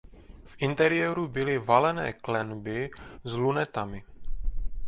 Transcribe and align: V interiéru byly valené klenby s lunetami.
V 0.45 0.55
interiéru 0.61 1.27
byly 1.27 1.57
valené 1.57 2.13
klenby 2.13 2.91
s 3.23 3.33
lunetami. 3.33 4.03